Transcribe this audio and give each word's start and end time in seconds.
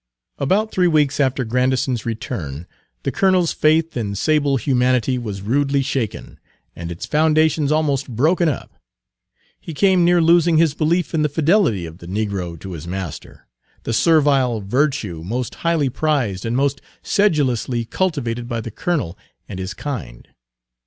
About 0.39 0.71
three 0.71 0.87
weeks 0.87 1.19
after 1.19 1.45
Grandison's 1.45 2.07
return 2.07 2.65
the 3.03 3.11
colonel's 3.11 3.53
faith 3.53 3.95
in 3.95 4.15
sable 4.15 4.57
humanity 4.57 5.19
was 5.19 5.43
rudely 5.43 5.83
shaken, 5.83 6.39
and 6.75 6.91
its 6.91 7.05
foundations 7.05 7.71
almost 7.71 8.09
broken 8.09 8.49
up. 8.49 8.73
He 9.59 9.75
came 9.75 10.03
near 10.03 10.19
losing 10.19 10.57
his 10.57 10.73
belief 10.73 11.13
in 11.13 11.21
the 11.21 11.29
fidelity 11.29 11.85
of 11.85 11.99
the 11.99 12.07
negro 12.07 12.59
to 12.61 12.71
his 12.71 12.87
master, 12.87 13.45
the 13.83 13.93
servile 13.93 14.61
virtue 14.61 15.21
most 15.23 15.53
highly 15.61 15.87
prized 15.87 16.47
and 16.47 16.57
most 16.57 16.81
sedulously 17.03 17.85
cultivated 17.85 18.47
by 18.49 18.59
the 18.59 18.71
colonel 18.71 19.15
and 19.47 19.59
his 19.59 19.75
kind. 19.75 20.27